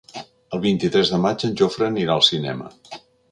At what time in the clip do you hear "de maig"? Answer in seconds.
1.15-1.45